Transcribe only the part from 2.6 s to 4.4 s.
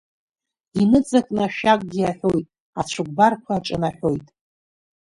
ацәыкәбарқәа аҿанаҳәоит.